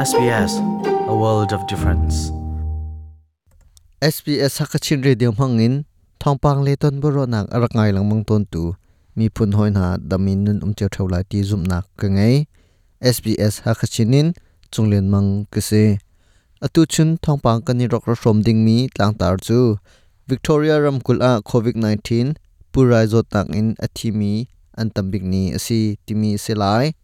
[0.00, 0.56] SBS
[1.12, 2.32] a world of difference.
[4.00, 5.84] SBS Hakachin Radio mangin,
[6.16, 8.80] Thongpang le ton boro nak arangai lang mang ton tu,
[9.12, 12.48] mi phun hoi na damin nun um cheu thaula ti zum nak ka ngai
[13.04, 14.32] SBS Hakachinin
[14.72, 16.00] chunglen mang kese
[16.64, 19.76] atu chun, thongpang kani rok ro som ding mi, tlang tar chu.
[20.24, 22.40] Victoria ram a, COVID 19
[22.72, 24.48] purai zot nak in athimi
[24.80, 26.96] an tambik ni asi timi selai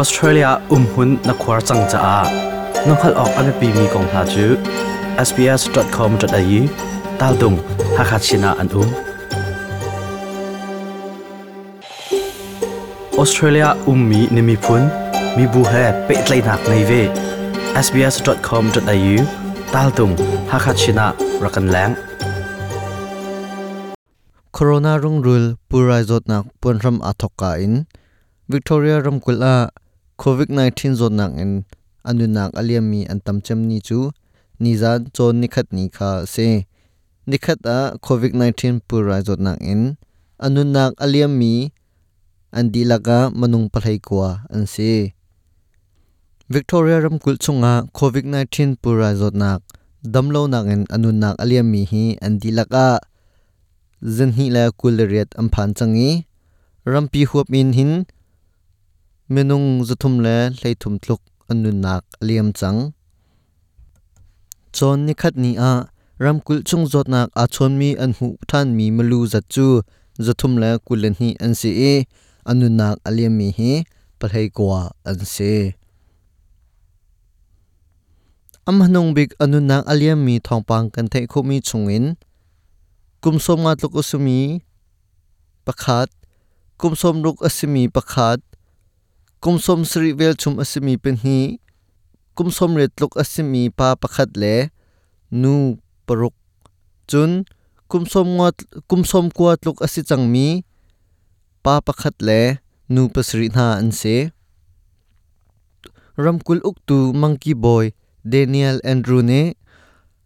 [0.00, 2.16] ออสเตรเลียอุ้มหุ่นนักควาจังจ้า
[2.86, 4.46] น้งขลออกอันเป็นมีกองพาจู
[5.26, 6.60] sbs.com.au
[7.20, 7.54] ตาดุง
[7.96, 8.88] ฮักฮัชินาอันอุ้ม
[13.18, 14.82] ออสเตรเลียอุ้มมีนิมิพุน
[15.36, 15.72] มีบุเฮ
[16.04, 16.92] เปิดไลนักในเว
[17.84, 19.16] sbs.com.au
[19.74, 20.10] ตาดุง
[20.52, 21.06] ฮักฮัชินา
[21.44, 21.90] รักันแรง
[24.54, 27.74] โคโรนารุงรุลปูรายจดนักปนรำอัตกาอิน
[28.50, 29.56] วิกตอเรียรำกุลอา
[30.18, 31.62] covid 19 zot nak in
[32.02, 34.10] anunak aliam mi antam chem ni chu
[34.58, 36.66] nizan chon nikhat ni kha se
[37.30, 39.94] nikhat a covid 19 pura zot nak in
[40.42, 41.70] anunak aliam mi
[42.50, 45.14] andilaka manung palhai kwa an se
[46.50, 49.62] victoria ram kul chunga covid 19 pura zot nak
[50.02, 52.98] damlo nak in anunak aliam mi hi andilaka
[54.02, 56.26] zinhi la kulriat amphan changi
[56.82, 57.92] rampi huap min hin
[59.32, 62.76] เมนุงจะทุมและไหลทุมทุกอนุนักเลียมจัง
[64.76, 65.72] จนนิคัดนี้อา
[66.24, 69.66] รำกุลชงจดนักอาชนมีอันหูท่านมีมลูจัดจู
[70.26, 71.82] จะทุมและกุลนี้อันเสีย
[72.48, 73.60] อนุนักอเลียมมีเฮ
[74.18, 75.36] ปะไห้กว่าอันเส
[78.66, 82.04] อำหนงบิกอนุนักอเลียมมีทองปังกันเทคมีชงอิน
[83.22, 84.40] กุมสมงาตุกอสมี
[85.66, 86.08] ประคัด
[86.80, 88.38] กุมสมรุกอสมีประคัด
[89.38, 91.62] kumsom sri vel chum asimi penhi
[92.36, 94.74] kumsom retluk asimi pa pakhat le
[95.30, 96.34] nu paruk
[97.10, 97.46] chun
[97.90, 98.56] kumsom ngot
[98.90, 100.66] kumsom kwa tluk asi changmi
[101.62, 102.58] pa pakhat le
[102.90, 104.16] nu pasri na an se
[106.18, 107.94] ramkul uktu monkey boy
[108.26, 109.54] daniel andrew ne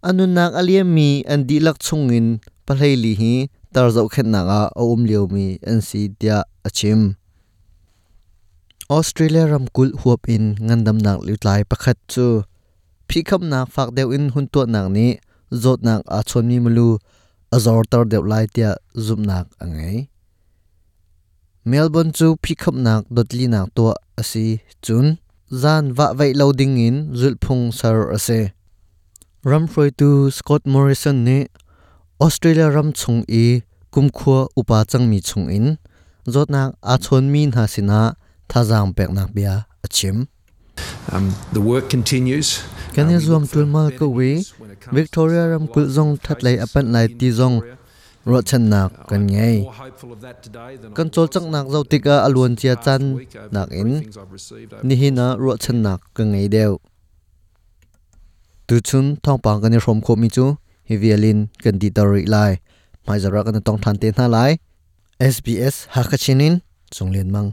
[0.00, 3.34] anunak aliami an dilak chungin palhaili hi
[3.74, 7.00] tarzau khet nanga om liomi an si dia achim
[8.94, 12.46] Australia ramkul huap in ngandam nak litlai pakhat chu.
[13.10, 15.18] Phikham nak fak deu in hun to nak ni,
[15.50, 17.02] zot nak a chon mi mulu
[17.50, 20.06] azor tar deu lai tia zum nak angai
[21.66, 25.18] Melbourne chu phikham nak dotli nak to asi chun.
[25.50, 28.54] Zan wa vai loading in zulphung sar ase
[29.42, 31.38] Ramfroi tu Scott Morrison ne
[32.22, 35.66] Australia ram chung e kumkhua upa changmi chung in.
[36.30, 38.14] Zot nak a chon mi ha sina
[38.54, 40.30] thazang pek nak bia achim.
[41.10, 42.62] Um, the work continues.
[42.94, 44.46] kan ni zuam tul mal ko we?
[44.94, 47.66] Victoria ram kul zong that lai apan lai ti zong
[48.22, 49.66] ro chan nak kan ngei
[50.94, 53.02] kan chol chak nak zau tika alun chia chan
[53.50, 54.06] nak in
[54.86, 56.78] ni hi na ro chan nak ka ngei deu
[58.70, 60.46] tu chun thong pang kan ni rom kho mi chu
[60.86, 62.62] hi vialin kan di tori lai.
[63.06, 64.50] Mai zara kan tong than te na lai.
[65.18, 66.54] Sbs hakachinin
[66.94, 67.48] chunglen mang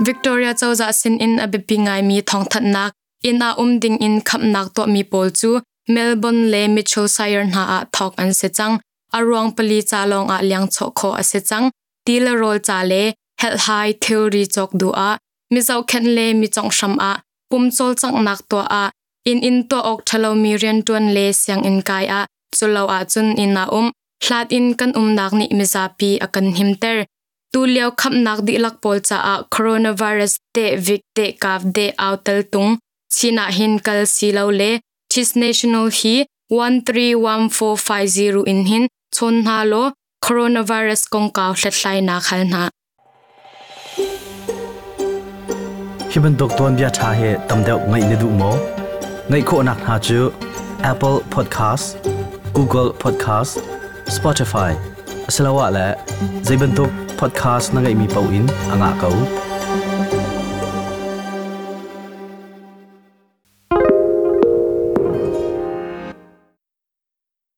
[0.00, 2.92] Victoria chawza sin in a bipi ngai mi thong that nak.
[3.22, 7.80] In a um ding in khap nak to mi pol chu, Melbourne le Mitchellshire na
[7.80, 8.80] a thok an se chang.
[9.14, 11.70] Ruang pali cha long a liang cho kho a se chang.
[12.08, 15.18] Le rol cha le hel hai theory chok du a.
[15.50, 17.22] Mi zau khen le mi chong sham a.
[17.50, 18.90] Pum chol chang nak to a.
[19.24, 22.26] In in to ok thalo mi rian tuan le siang in kai a.
[22.56, 23.92] Chulo a chun in a um.
[24.24, 27.04] Hlat in kan um nak ni mi za pi a kan himter
[27.54, 31.86] tu liao khap nak di lak pol cha a coronavirus te vic te kav de
[32.06, 32.70] outel tung.
[33.16, 34.70] China hin kal silo le.
[35.12, 36.16] Chis national hi
[36.50, 38.84] 131450 in hin.
[39.14, 39.82] Chon na lo
[40.24, 42.62] coronavirus kong kaw hletlai na khal na.
[46.10, 48.50] Hiban dokton bia tha he tamdeu ngai ne du mo.
[49.30, 50.18] Ngai kho nak ha chu
[50.90, 51.86] apple podcast,
[52.56, 53.52] google podcast,
[54.16, 54.72] spotify
[55.28, 55.86] asalawa la
[56.46, 59.43] zaibantuk podcast na nga imipawin ang akaw.